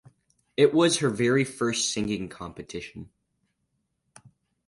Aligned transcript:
It 0.57 0.73
was 0.73 0.97
her 0.97 1.11
very 1.11 1.43
first 1.43 1.93
singing 1.93 2.27
competition. 2.27 3.11